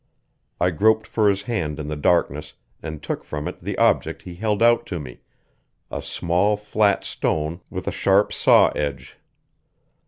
[0.59, 4.33] I groped for his hand in the darkness and took from it the object he
[4.33, 5.19] held out to me
[5.91, 9.19] a small flat stone with a sharp saw edge.